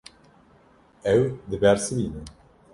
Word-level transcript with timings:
Ew 1.13 1.23
dibersivîne. 1.49 2.23